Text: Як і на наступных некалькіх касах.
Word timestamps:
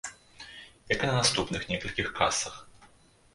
Як 0.93 1.03
і 1.03 1.09
на 1.09 1.11
наступных 1.19 1.67
некалькіх 1.73 2.07
касах. 2.17 2.57